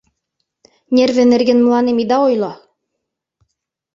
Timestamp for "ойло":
2.27-2.53